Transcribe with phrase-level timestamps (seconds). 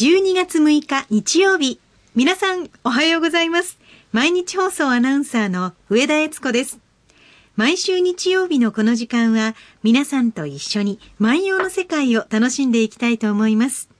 [0.00, 1.78] 12月6日日曜日。
[2.14, 3.78] 皆さん、おはようございます。
[4.12, 6.78] 毎日放送アナウンサーの上田悦子です。
[7.54, 13.90] 毎週日曜日のこの時間は、皆さんと一緒に万葉の世界を楽しんでいきたいと思います。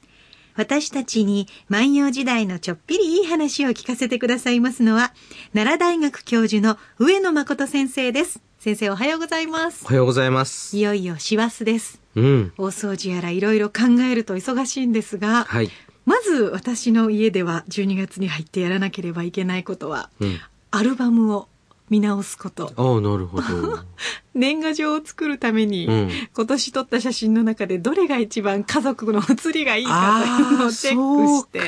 [0.56, 5.12] 私たちに万葉時代のちょっぴりいい話を聞かせてくださいますのは、
[5.53, 8.40] 奈良大学教授の上野誠先生です。
[8.58, 9.88] 先生おはようございますお。
[9.88, 10.74] はようございます。
[10.74, 12.01] いよいよ師走です。
[12.17, 12.53] うん。
[12.56, 15.71] 大掃除やらいろいろ考えると忙しいんですが、はい。
[16.11, 20.41] まず私の家では12月に入ってやらなければいけないことは、うん。
[20.73, 21.46] アルバムを
[21.88, 22.73] 見直すこと。
[22.74, 23.78] ああ、なるほど。
[24.34, 31.60] 年賀状を作るために、うん今年撮った写真の中でどれが一番家族の写りがいいかというのをチェックして、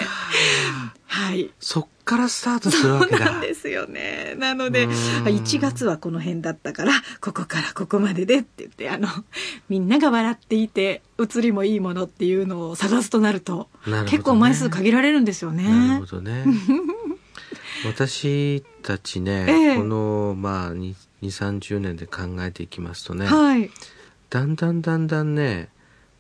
[1.12, 1.50] はい。
[1.60, 3.26] そっからスタートするわけだ。
[3.32, 4.34] なんですよね。
[4.38, 9.08] なので、うん1月はこの辺だったから、ここからここまででって言って、あの、
[9.68, 16.06] みんなが笑っていて、写りもいいものっていうのを探すとなると、なるね結構枚数限られるんですよなるねほ。
[16.06, 16.46] どね。
[17.84, 23.70] 私たちね、ええこの、まあ、2、30年で考えていきますとね、はい。
[24.30, 25.68] だんだんだんだんね、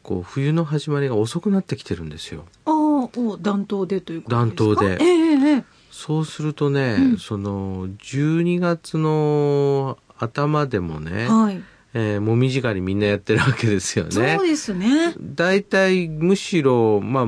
[0.02, 2.44] こう、冬の始まりが遅くなってきてるんですよ。
[2.66, 2.74] ああ、
[3.16, 11.62] お暖冬でということですか暖冬でえええそうするとね、うんその、12月の頭でもね、はい。
[11.94, 14.36] えーもみじ狩りみんなやってるわけですよね。
[14.38, 15.14] そうですね。
[15.20, 17.26] 大体むしろ、まあ、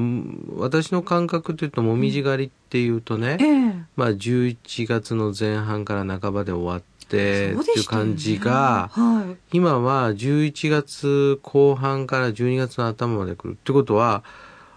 [0.57, 9.57] 私の感覚というともみじ狩りっていうとね、ええまあ、11月の前半から半ばで終わってっていうそう感じが、はい。
[9.57, 14.25] 今は11月後半から12月の頭まで来るってことは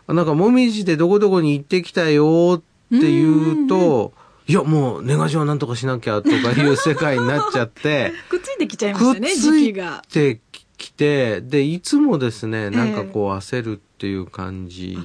[0.08, 2.62] なんかもみじでどこどこに行ってきたよ
[2.96, 4.14] って言うと、
[4.48, 8.14] いやもう年賀状なんとかしなきゃとかいう世界になっちゃって。
[8.30, 10.02] くっついてきちゃいましたね、くっつ時い期が。
[10.10, 10.40] て
[10.78, 14.98] きて、で、いつもですね、なんかこう焦るっていう感じ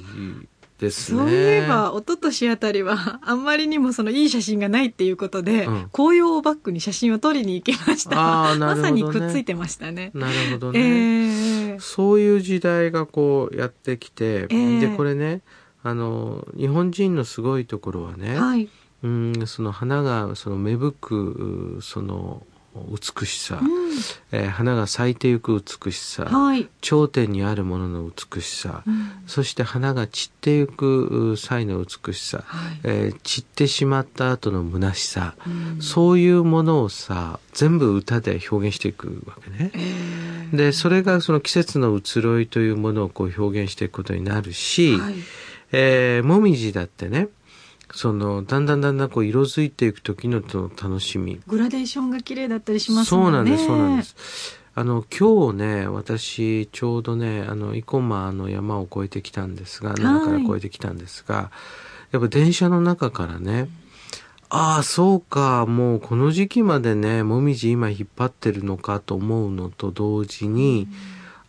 [0.83, 1.19] ですね。
[1.19, 8.51] そういえば、一昨年あたりは、あんまりにもそのいい写真がないっていうことで、うん紅葉をバックに写真を撮りに行きました。
[8.51, 10.11] あーなるほどねまさにくっついてましたね。
[10.13, 11.73] なるほどえね。
[11.75, 15.41] えそういう時代がこうやってきて、えで、これね、
[15.83, 18.69] あの、日本人のすごいところはね、はい。
[19.03, 22.43] うん、その花が、その芽吹く、その
[22.75, 23.69] 美しさ、うん。
[24.31, 26.67] えー花が咲いていく美しさ、はい。
[26.81, 29.11] 頂点にあるものの美しさ、うん。
[29.27, 32.79] そして花が散っていく際の美しさ、はい。
[32.83, 35.81] えー散ってしまった後の虚しさ、うん。
[35.81, 39.71] そういうものをさ、全部歌で表現していくわけね。
[39.75, 45.15] ええで、それがその季節の移ろいというものをこう表現していくことになるし、はい。
[45.71, 47.27] えーもみじだってね、
[47.93, 51.39] その、だんだんだんだんこう色づいていく時の楽しみ。
[51.47, 53.23] グラデーションが綺麗だったりしますもね。
[53.23, 54.59] そうんなんです、そうなんです。
[54.75, 61.51] あの、今日ね、私、ちょうどね、あの、生駒の山を越えてきたんですが、奈良から越えてきたんですが、
[62.11, 63.69] やっぱ電車の中からね、
[64.49, 70.87] ああ、そうか、もうこの時期までね、もみじ今引っ張ってるのかと思うのと同時に、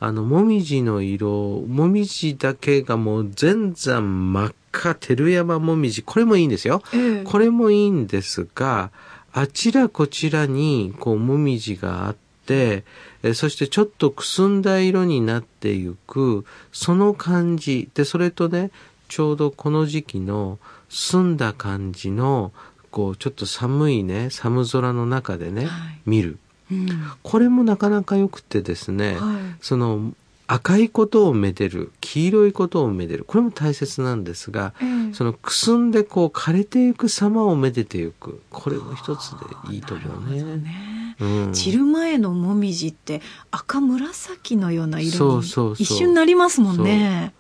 [0.01, 6.83] あの、もみじの色、もみじだけがもう全山真っ赤、照山もみじ、これもいいんですよ。
[6.93, 8.91] ええこれもいいんですが、
[9.33, 12.85] あちらこちらに、こう、もみじがあって、
[13.23, 17.89] えーそしてちょっとくすんだ色になっていく、その感じ。
[17.95, 18.71] で、それとね、
[19.09, 20.59] ちょうどこの時期の
[20.91, 22.53] 澄んだ感じの、
[22.91, 26.39] こう、ちょっと寒いね、寒空の中でね、はい見る。
[26.71, 26.89] うん
[27.23, 29.37] これもなかなか良くてですね、はい。
[29.61, 30.13] その、
[30.47, 33.25] 赤いことをめでる、黄色いことをめでる。
[33.25, 38.43] これも大切なんですが、ええそのくすんでこう枯れていく様をめでていく。
[38.51, 40.43] これも一つでいいと思うね。
[40.57, 41.53] ねうん。
[41.53, 45.47] 散る前のもみじって赤紫のような色に
[45.79, 47.33] 一瞬なりますもんね。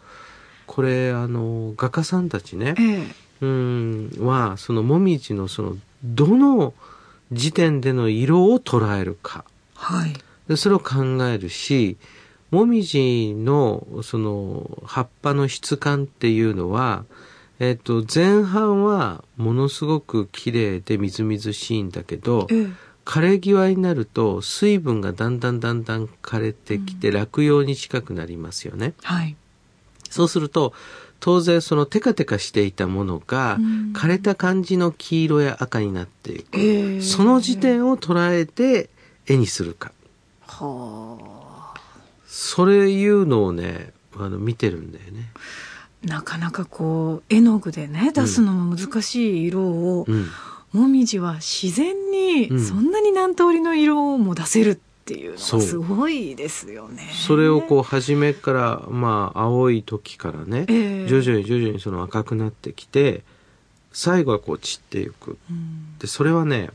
[0.66, 6.72] これ、あの、画家さんたちねえ、えうん、は、そのもみじのその、どの
[7.32, 9.44] 時点での色を捉えるか。
[9.74, 10.12] はい。
[10.48, 11.96] でそれを考えるし、
[12.50, 17.04] もみじのその葉っぱの質感っていうのは、
[17.58, 22.66] えっ、と、前半はものすごく綺麗でみずみずしいんだけど、ええ
[23.04, 28.94] 枯れ際になると水分がだんだんだんだん枯れてきて落葉に近くなりますよね。
[29.02, 29.36] はい。
[30.08, 30.72] そうすると、
[31.20, 36.58] 当然そのテカテカしていたものがうん枯れた感じの黄色や赤になっていく。
[36.58, 38.90] ええその時点を捉えて
[39.26, 39.92] 絵にするか。
[40.46, 41.43] は
[42.36, 45.30] それいうのをね、あの見てるんだよね。
[46.04, 46.08] あ。
[46.08, 50.28] なかなかこう、絵の具でね、出すのも難しい色を、うん。
[50.72, 57.10] もみじは自然にうんそんなに何通りの色も出せるっっていうのがすごいですよね。
[57.12, 63.22] それをこう初めからまあ青い時からね、えー、徐々に徐々にその赤くなってきて
[63.92, 65.36] 最後はこう散っていく。
[65.50, 66.70] うん、でそれはね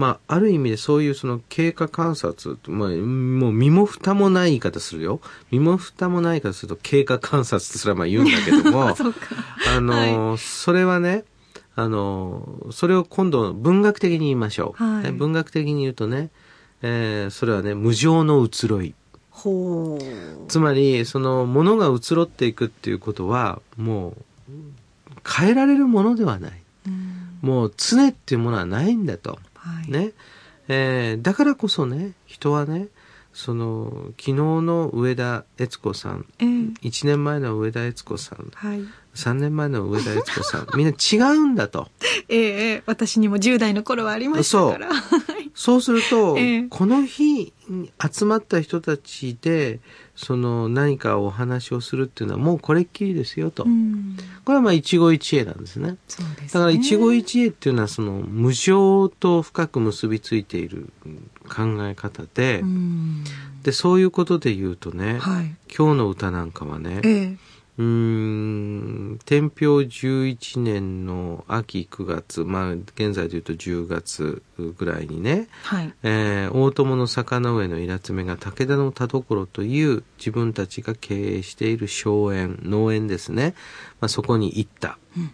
[0.00, 5.20] まあ、ある意味でそういうその経過観察、まあ、もう身も蓋もない言い方するよ。
[5.50, 8.96] 身も蓋もない言い方すると経過観察ってそれはまあ言うんだけども、
[9.76, 11.24] あの、はい、それはね、
[11.76, 14.82] あの、それを今度文学的に言いましょう。
[14.82, 16.30] はい、文学的に言うとね、
[16.80, 18.94] えー、それはね、無常の移ろい。
[19.28, 20.48] ほう。
[20.48, 24.14] つまり、その、ものが移ろっていくっていうことは、も
[24.48, 24.52] う、
[25.30, 26.52] 変えられるものではない。
[26.86, 29.38] うん、もう、常っていうものはないんだと。
[29.60, 30.12] はい、ね。
[30.68, 32.88] えー、だからこそね、人はね、
[33.32, 38.84] その昨日の上田悦子さん、えー、1年前の上田悦子さん、はい、
[39.14, 41.88] 3年前の上田悦子さんみんな違うんだと。
[42.28, 44.88] ええ私にも10代の頃はありましたから。
[44.92, 45.20] そう
[45.80, 47.52] すると、えー、この日
[48.10, 49.80] 集まった人たちで
[50.16, 53.64] その何かお話をするっていうのはもうこれっきりですよと。
[54.44, 55.96] これはまあ一期一会なんですね。
[56.08, 56.26] すね。
[56.52, 60.92] だから一期一会っていうのはその無常と深く結びついている
[61.48, 62.62] 考え方で、
[63.62, 67.36] でそういうことで言うとね、はい、今日の歌なんかはね、えー
[67.80, 74.42] うん、天平11年の秋9月、まあ、現在で言うと10月
[74.76, 83.54] ぐらいにね、はい、えー、大友の坂の上のイラつめが武田の田所という自分たちが経営している荘園、農園ですね。
[83.98, 84.98] まあ、そこに行った。
[85.16, 85.32] うん、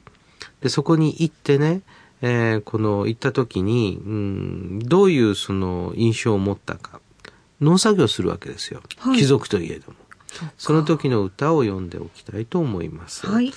[0.60, 1.82] で、そこに行ってね、
[2.22, 7.00] えー、この行った時に、うん、どういうその印象を持ったか。
[7.60, 8.82] 農作業するわけですよ。
[8.98, 10.05] はい、貴族といえども。
[10.58, 13.26] その時の歌を読んでおきたいと思います。
[13.26, 13.52] はい。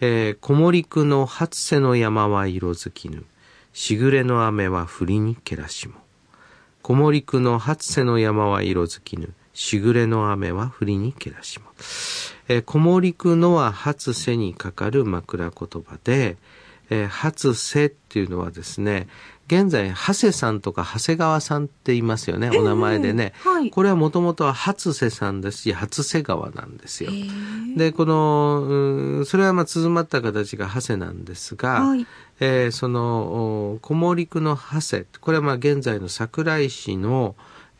[0.00, 3.24] えー、小森区の初瀬の山は色づきぬ。
[3.72, 5.94] しぐれの雨は降りにけらしも。
[6.82, 9.32] 小森区の初瀬の山は色づきぬ。
[9.52, 11.66] しぐれの雨は降りにけらしも。
[12.48, 16.36] えー、小森区のは初瀬にかかる枕言葉で、
[16.90, 19.06] えー、初瀬っていうのはですね、
[19.46, 23.34] 現在、長谷さんとか長谷川さんって言いますよね、お名前でね。
[23.44, 27.10] はい、これはもともとは初瀬さんですし、初瀬川なんですよ。
[27.76, 32.06] で、この、それはまあ、続まった形が長谷なんですが、はい、
[32.40, 37.36] えー、その、小森区の長谷、これはまあ、現在の桜井市の、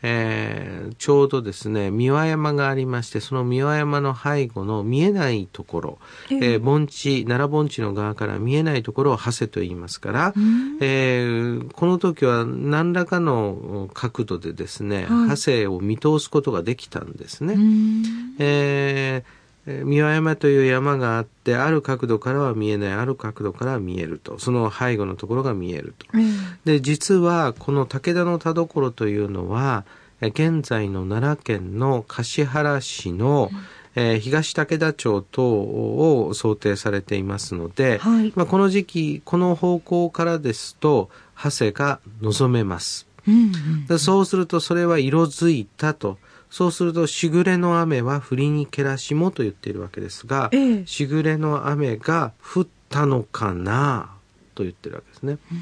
[0.07, 5.99] えー、ちょうどですね、三輪山がありまして、その三輪山の背後の見えないところ、
[6.29, 10.33] えー、盆地、奈良盆地の側から見えないところを長谷と言いますから、
[10.79, 17.55] えー、この時は何らかの角度でですね、はい、長谷を見通すことができたんですね。
[18.37, 24.37] えー三輪山という山があって、ある角度からは見えない、ある角度からは見えると。
[24.37, 26.05] その背後のところが見えると。
[26.13, 26.35] うん、
[26.65, 29.83] で、実は、この武田の田所というのは、
[30.21, 43.07] 現在の奈良県の橿原市の、うん、えー、東武田町等を想定されていますので、はい、まあ、この時期、この方向からですと、長谷が望めます。
[43.27, 46.19] うんうんうん、そうすると、それは色づいたと。
[46.55, 54.15] そうすると、しぐれの雨は降りにけらしもと言っているわけですが、ええ、しぐれの雨が降ったのかな
[54.53, 55.37] と言ってるわけですね。
[55.51, 55.59] うん、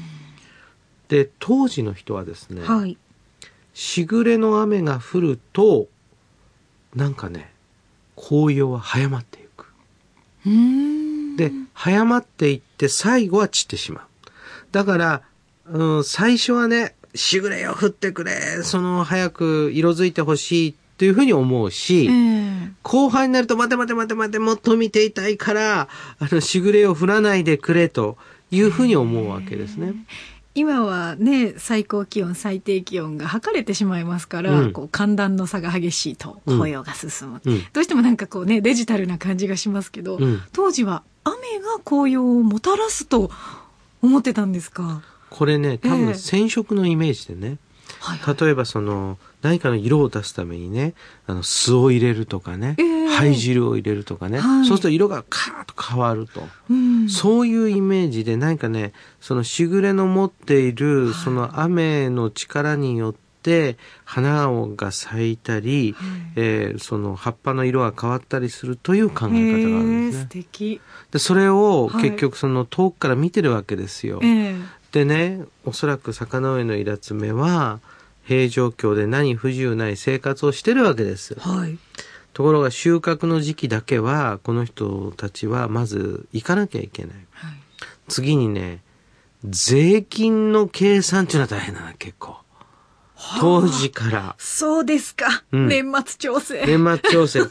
[1.08, 2.96] で、当時の人はですね、はい、
[3.72, 5.88] しぐれの雨が降ると、
[6.94, 7.52] なんかね、
[8.14, 9.66] 紅葉は早まっていく。
[11.36, 14.04] で、早まっていって最後は散ってしまう。
[14.70, 15.22] だから、
[15.66, 22.08] うん、最初はね、しぐれよ降ってくれ、その早く色づいてほしいというふうに思うし、
[22.82, 28.16] 後半になると待て待て待て待てもっと見ていたいから、あの、しぐれを降らないでくれと
[28.50, 29.94] いうふうに思うわけですね。
[30.56, 43.32] 今はね、最高気温、最低気温が測れてしまいますから、うん、こう寒暖の差が激しいと紅葉が進む、うん、どうしてもなんかこうね、デジタルな感じがしますけど、うん、当時は雨が紅葉をもたらすと
[44.00, 45.02] 思ってたんですか？
[45.28, 47.58] これね、多分染色のイメージでね、えー、
[48.40, 50.94] 例えばその、何かの色を出すためにね、
[51.26, 70.22] あの、酢を入れるとかね、えー、灰汁を入れるとかね、はい、そうすると色がカーッと変わると、うん、そういうイメージで何かね、そのしぐれの持っている、その雨の力によって、花が咲いたり、はい、えー、その葉っぱの色が変わったりするという考え方があるんですね。
[70.22, 70.80] 素敵。
[71.10, 74.20] でそれを結局その遠くから見てるわけですよ。
[74.94, 77.80] でね、おそらく坂上のイラツメは、
[78.22, 81.34] 平状況で何不自由ない生活をしてるわけです。
[81.40, 81.76] はい。
[82.32, 87.16] ところが収穫の時期だけは、この人たちはまず行かなきゃいけない。
[87.32, 87.52] はい、
[88.06, 88.84] 次にね、
[89.42, 92.36] 税金の計算っていうのは大変だな、結構。
[93.40, 94.36] 当時から。
[94.38, 95.42] そうですか。
[95.50, 96.64] うん年末調整。
[96.64, 97.40] 年末調整。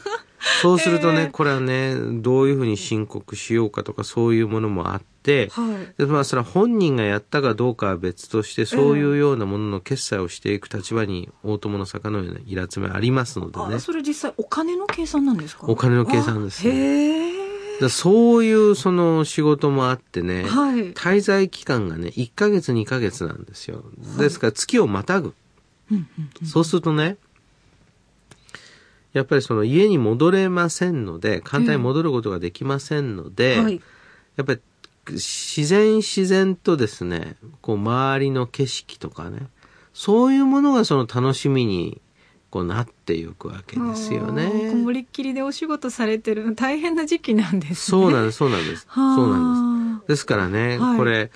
[0.62, 5.13] そうするとね、ええこれはね、どういうふうに申告しようかとかそういうものもあって、
[5.50, 5.94] はい。
[5.98, 13.76] でまあ、それは本人がやったかどうかは別として、そういうようなものの決済をしていく立場に大友の坂のようなイラつめありますのでね。
[13.76, 15.66] あ、それ実際お金の計算なんですか？
[15.66, 17.80] お金の計算ですあねへえ。
[17.80, 20.92] だそういうその仕事もあってね、はい。
[20.92, 23.82] 滞在期間がね、1ヶ月2ヶ月なんですよ。
[24.18, 25.34] ですから月をまたぐ。
[25.90, 25.96] うん
[26.42, 27.16] うんそうするとね、
[29.12, 33.80] やっぱりその家に戻れませんので、簡単に戻ることができませんので、はい。
[34.36, 34.60] やっぱり
[35.12, 39.48] 自然自然とですね、こう周りの景色とかね、
[39.92, 42.00] そういうものがその楽しみに
[42.54, 44.74] こうなっていくわけですよあーこね。
[44.74, 47.74] もりっきりでお仕事されてる大変な時期なんですね。
[47.74, 48.86] そうなんです、そうなんです。
[48.94, 49.62] そうなんです。
[49.62, 51.30] んでですからね、はいこれ、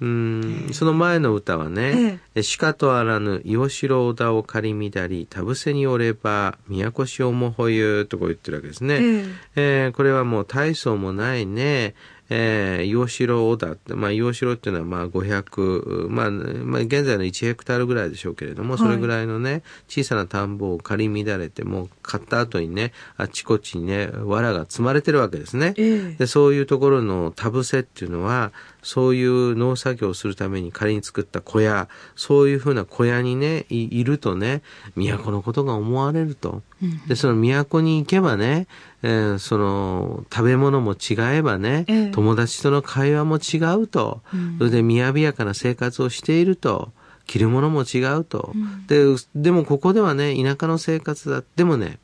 [0.00, 2.20] うん、その前の歌はね、
[2.58, 8.94] 鹿とあらぬ、岩城小田を借り乱り、田伏せにおれば、宮古市をもほゆ、とこう言ってるわけですね。
[8.94, 9.24] ええ
[9.56, 11.94] えーこれはもう大層もないね、
[12.30, 25.74] えー、洋城小田って、まあ、洋城っていうのはまあ500、まあ、まあ、現在の1ヘクタールぐらいでしょうけれども、はいそれぐらいのね、小さな田んぼを借り乱れて、もう買った後にね、あちこちにね、藁が積まれてるわけですね。
[25.78, 28.52] ええで、そういうところの田伏せっていうのは、
[28.84, 34.62] そういう農作業をするために仮に作った小屋、そういうふうな小屋にね、いいるとね、
[34.94, 36.62] 都のことが思われると。
[36.82, 38.66] うんで、その都に行けばね、
[39.02, 46.92] えーその食べ物も違えばね、ええ友達との会話も違うと、うんそれで雅やかな生活をしていると、
[47.26, 51.42] 着るものも違うと、うんで、でもここではね、田舎の生活だ。
[51.56, 51.98] でもね、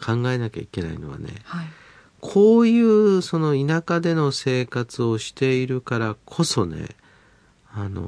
[0.00, 1.66] 考えなきゃいけないのはね、はい。
[2.24, 6.86] こういうその田舎での生活をしているからこそね、
[7.74, 8.02] あの、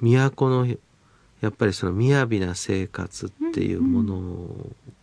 [0.00, 0.66] 都の、
[1.40, 4.16] やっぱりその雅な生活っていうもの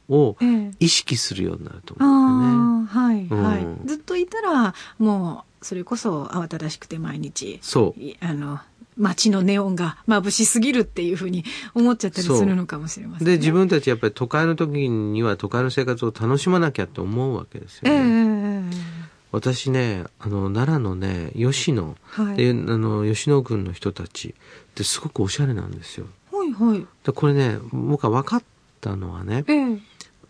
[0.10, 3.44] をええ意識するようになると思うんああ、はい、うん。
[3.44, 3.88] はい。
[3.88, 8.02] ずっといたら、もう、それこそ慌ただしくて毎日、そう。
[8.02, 8.60] いあの、
[8.98, 13.34] 街のネオンが眩しすぎるっていうふうに思っちゃったりするのかもしれません、ね。
[13.34, 18.70] で、自分たちやっぱり都会の時には都会の生活を楽しまなきゃって思うわけですよええね。
[18.72, 22.38] え私ね、あの、奈良のね、吉野、えはい。
[22.38, 24.34] で、あの、吉野郡の人たちっ
[24.76, 26.08] てすごくおしゃれなんですよ。
[26.32, 26.88] はい、はい。
[27.04, 28.44] で、これね、僕は分かっ
[28.80, 29.80] たのはね、ええ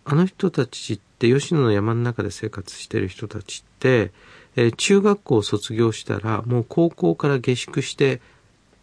[0.07, 4.11] あの人たちって、吉野の山の中で生活してる人たちって、
[4.55, 8.21] えー中学校を卒業したら、もう高校から下宿して、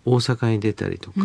[0.04, 1.20] 大阪に出たりとか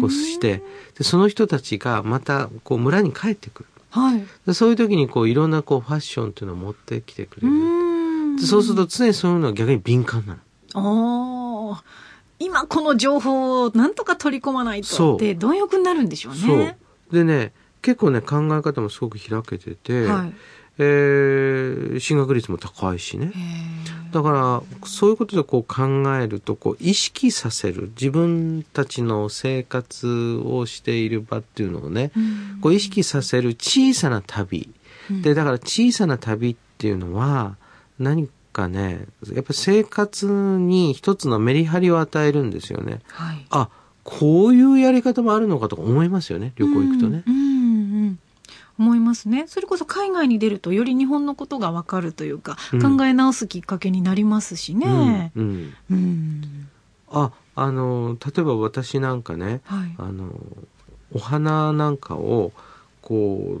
[0.00, 0.62] こうして、
[0.98, 3.68] で、その人たちがまた、こう村に帰ってくる。
[3.90, 4.24] はい。
[4.46, 8.40] でそういう時に、こう、いろんなこう、ファッションっていうのを持ってきてくうれる。
[8.40, 10.38] でそうすると、常にそういうのは逆に敏感な
[10.74, 11.72] の。
[11.74, 11.84] ああ、
[12.38, 16.78] 今この情報をなんとか取り込まないとって貪欲になるんでしょうそうね。。
[17.12, 20.32] でね、結構ね、考え方もすごく開けてて、はい。
[20.78, 23.32] えー進学率も高いしね。
[24.12, 25.84] だから、そういうことでこう考
[26.18, 34.68] えると、こう意識させる、自分たちの生活をしている場っていうのをね、うんこう意識させる小さな旅。
[35.10, 37.56] うんで、だから小さな旅っていうのは、
[37.98, 43.00] 何かね、やっぱり生活に一つのメリハリを与えるんですよね。
[43.08, 43.46] はい。
[43.50, 43.68] あ、
[44.04, 47.22] こういうやり方もあるのかとか思いますよね、旅行行くとね。
[47.26, 47.51] うん
[48.78, 49.44] 思いますね。
[49.46, 55.32] それこそ海外に出るとより日本のことがわかるというか、うん考え直すきっかけになりますしね。
[55.34, 56.68] うんうんうん。
[57.10, 59.94] あ、あの、例えば私なんかね、はい。
[59.98, 60.32] あの、
[61.12, 62.52] お花なんかを、
[63.02, 63.60] こう、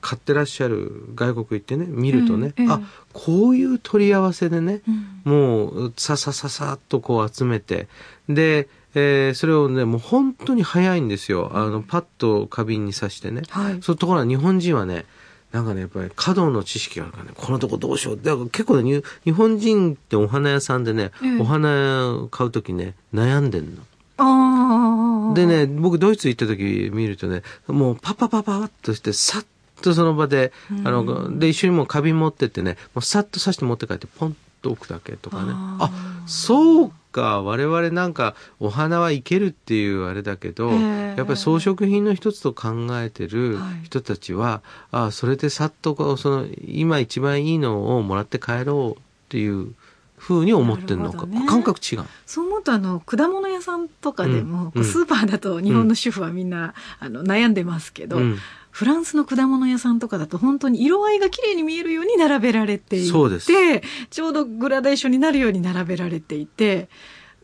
[0.00, 2.80] 買ってらっしゃる外国行ってね、見るとね、ええええあ、
[3.12, 7.86] こういう取り合わせでね、うんもう、ささささっとこう集めて、
[8.28, 11.50] で、えーそれをね、もう本当に早いんですよ。
[11.54, 13.42] あの、パッと花瓶に刺してね。
[13.48, 13.78] はい。
[13.82, 15.06] そういうところは日本人はね、
[15.52, 18.16] なんかね、やっぱり華道の知識があるからね、このとこどうしよう。
[18.16, 23.82] だから結構ね、に日本人ってお花屋さんでね、ええお花買うときね、悩んでんの。
[24.18, 25.34] ああ。
[25.34, 29.44] でね、僕ドイツ行った時見るとね、もうパッパパッパッとして、さっ
[29.82, 30.52] とその場で、
[30.84, 35.52] あの、で、一緒にもう花瓶持ってってね、もうさっと刺して持って帰って、ポンと置くだけとかね。
[35.54, 35.90] あ
[36.26, 43.84] そうか、我々なんか、お花はいけるっていうあれだけど、ええやっぱり装飾品の一つと考えてるはい。
[43.84, 49.74] 人たちは、あそれでさっとこう、その、今一番いいのをもらって帰ろうっていう
[50.16, 51.46] ふうに思ってるのか、ね。
[51.46, 52.04] 感覚違う。
[52.24, 54.84] そう思うとあの果物屋さんとかでも、うん。
[54.84, 58.38] スーパーだと日本の主婦はみんな、あの悩んでますけど、うん
[58.72, 66.88] フランスの果物屋さんとかだと本当に色合いが綺麗に見えるように並べられていてちょうどグラデーションになるように並べられていて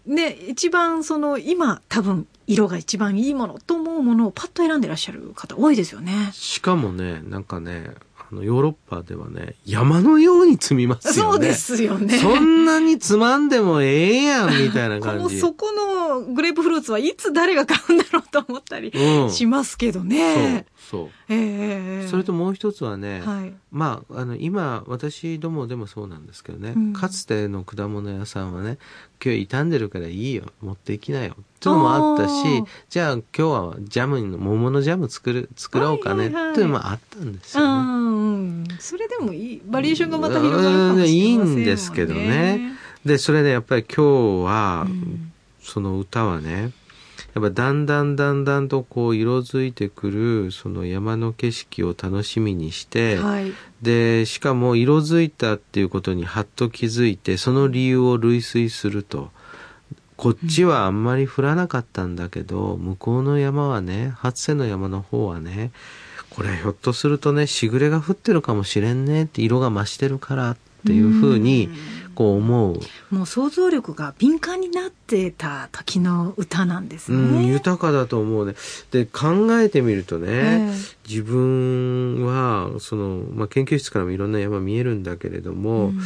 [0.09, 6.31] ね、一番その今多分色が一番いいものと思うものをパッと選んでらっしゃる方多いですよね。
[6.33, 7.91] しかもね、なんかね、
[8.31, 11.33] あの、ヨーロッパではね、山のように積みますよね。
[11.33, 12.19] そうですよね。
[12.19, 15.39] そんなにつまんでもええやん、みたいな感じ。
[15.39, 18.91] そ このグレープフルーツはいつ誰が買うんだろうと思ったり
[19.31, 20.65] しますけどね。
[20.91, 21.01] そう。
[21.03, 21.11] そう。
[21.31, 28.79] ええー、それともう一つはね、はい、まあ、あの、今、私どもでもそうなんですけどね、うん、かつての果物屋さんはね、
[29.23, 37.69] 今日傷んでるからいいよ、持っていきなよ、っていうのもあったし、じゃあ今日はジャムの、桃のジャム作る、作ろうかね、っていうのもあったんですよね。
[37.69, 38.05] う
[38.63, 42.73] ん、それでもいい、バリエーションがまた広がるかもしれません、ね、いいんですけどね。
[43.05, 45.33] で、それでやっぱり今日は、うん、
[45.63, 46.73] その歌はね、
[47.41, 53.53] やっぱだんだんだんだんとこう色づいてくるその山の景色を楽しみにして、はい、
[53.83, 59.31] でしかも色づいたっていうことにはっと気づいてその理由を類推すると。
[60.17, 65.71] こっちはあんまり降らなかったんだけど、向こうの山はね、初瀬の山の方はね、
[66.31, 71.73] これひょっとするとね、しぐれが降ってるかもしれんねって色が増してるからっていうふうに、こ
[72.25, 72.81] う思う。
[73.15, 77.19] もう想像力が敏感になってた時の歌なんですね。
[77.19, 78.55] うん、豊かだと思うね。
[78.91, 86.01] で、考えてみるとね、えー、自分は、その、まあ、研究室からもいろんな山見えるんだけれども、うん、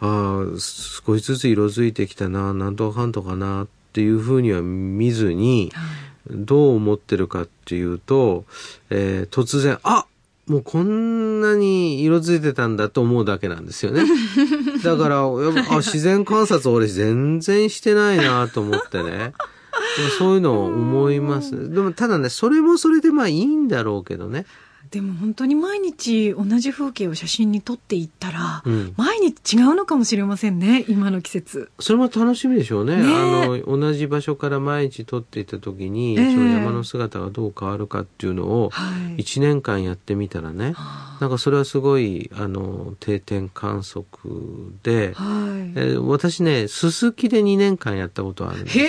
[0.00, 8.44] ああ、少しずつ色づいてきたな、なんとかかんとかなっていうふうには見ずに、はいどう思ってるかっていうと、
[8.90, 10.06] えー、突然、あ
[10.48, 14.02] もうこんなに色づいてたんだと思うだけなんですよね。
[14.82, 15.30] だから、あ
[15.78, 19.32] 自然観察俺全然してないなと思ってね。
[20.18, 21.72] そういうのを思います。
[21.72, 24.46] でもただね、それもそれでまあいいんだろうけどね。
[24.92, 31.70] でも本当に毎日同じ風景を写真に撮っていったら、うん、毎日違うのかもしれませんね今の季節。
[31.80, 44.04] それも楽しみでしょうね、ね、あの同じ場所から毎日撮っていた時に、えー、その山の姿がどう変わるかっていうのを1年間やってみたらね、はい、なんかそれはすごいあの定点観測
[44.82, 45.72] で、はい。
[45.74, 48.84] えー、私ねすすきで2年間やったことあるんですよ。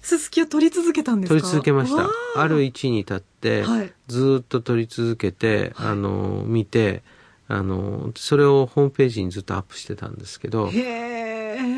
[0.00, 1.38] すすきを撮り続けたんですか？
[1.38, 2.08] 撮り続けました。
[2.36, 2.48] あ。
[2.48, 7.02] る位置に立って、はい、ずっと撮り続けて、あの、見て、
[7.46, 10.70] あの、それをホームページにずっとアップしてたんですけど、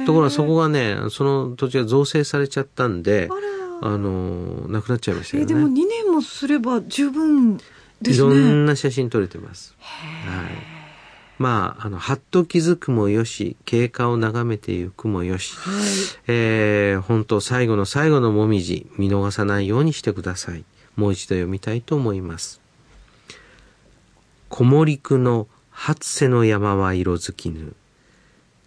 [0.06, 3.28] ところがそこがね、その土地が造成されちゃったんで、
[3.82, 5.46] あの、なくなっちゃいましたよね。
[5.46, 7.62] でも2年もすれば十分で
[8.04, 8.14] すね。
[8.14, 9.74] いろんな写真撮れてます。
[9.80, 10.76] はい。
[11.38, 15.74] まあ、あの、はっと気づくもよし、経過を眺めていくもよし、はい、
[16.28, 20.64] えー、本当最後の最後のもみじ、見逃さないようにしてください。
[20.96, 22.60] もう一度読みたいと思います。
[24.48, 27.74] 木漏り区の初瀬の山は色づきぬ。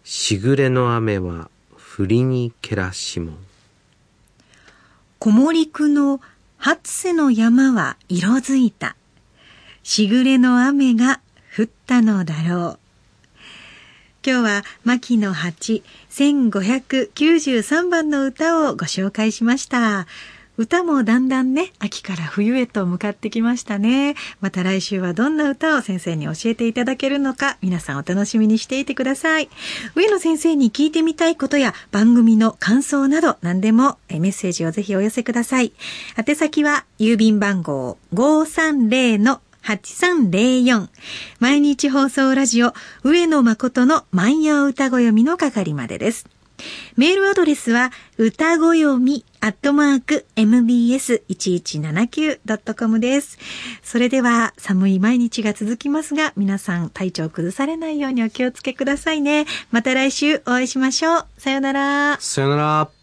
[0.04, 1.50] しぐれの雨は
[1.98, 3.34] 降りにけらしも。
[5.20, 6.22] 木漏り区の
[6.58, 8.96] 初瀬の山は色づいた。
[9.84, 11.20] しぐれの雨が
[11.58, 12.80] 降ったのだろう。
[14.26, 20.06] 今日は牧野八1593番の歌をご紹介しました。
[20.60, 24.16] 歌もだんだんね、秋から冬へと向かってきましたね。
[24.42, 29.48] また来週はどんな歌を先生に教えていただけるのか、皆さんお楽しみにしていてください。
[29.96, 35.72] 上野先生に聞いてみたいことや番組の感想など何でもメッセージをぜひお寄せください。
[36.18, 40.90] 宛先は郵便番号530 8304
[41.40, 46.39] 毎日放送ラジオ上野誠の万葉歌子読みの係までです。
[46.96, 53.38] メールアドレスは、歌ごよみ、アットマーク、mbs1179.com です。
[53.84, 59.46] それでは、寒い毎日が続きますが、皆さん体調崩されないようにお気をつけくださいね。
[59.72, 61.26] また来週お会いしましょう。
[61.38, 62.18] さよなら。
[62.20, 62.99] さよなら。